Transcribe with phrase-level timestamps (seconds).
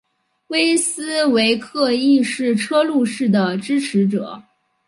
[0.47, 4.41] 威斯维克亦是车路士的支持者。